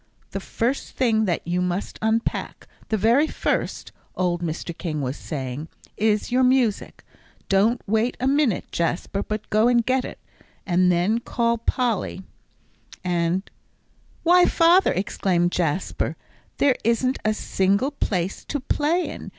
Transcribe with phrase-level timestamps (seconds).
[0.31, 4.75] "The first thing that you must unpack the very first," old Mr.
[4.75, 7.03] King was saying, "is your music.
[7.49, 10.17] Don't wait a minute, Jasper, but go and get it.
[10.65, 12.23] And then call Polly,
[13.03, 13.47] and"
[14.23, 16.15] "Why, father," exclaimed Jasper,
[16.57, 19.29] "there isn't a single place to play in.